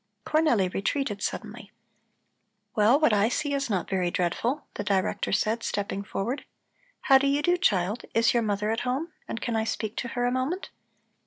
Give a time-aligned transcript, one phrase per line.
[0.25, 1.71] Cornelli retreated suddenly.
[2.73, 6.43] "Well, what I see is not very dreadful," the Director said, stepping forward.
[7.01, 8.05] "How do you do, child.
[8.15, 10.71] Is your mother at home, and can I speak to her a moment?"